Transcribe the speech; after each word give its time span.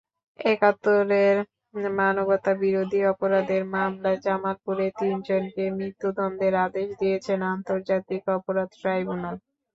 একাত্তরের 0.39 1.37
মানবতাবিরোধী 1.97 2.99
অপরাধের 3.11 3.63
মামলায় 3.73 4.19
জামালপুরের 4.25 4.91
তিনজনকে 4.99 5.63
মৃত্যুদণ্ডের 5.77 6.53
আদেশ 6.65 6.87
দিয়েছেন 7.01 7.39
আন্তর্জাতিক 7.53 8.21
অপরাধ 8.37 8.69
ট্রাইব্যুনাল। 8.79 9.35